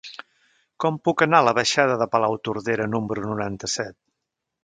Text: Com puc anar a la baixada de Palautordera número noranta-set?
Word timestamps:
Com 0.83 0.95
puc 1.07 1.23
anar 1.25 1.41
a 1.41 1.45
la 1.49 1.53
baixada 1.57 1.99
de 2.01 2.07
Palautordera 2.15 2.89
número 2.95 3.27
noranta-set? 3.35 3.97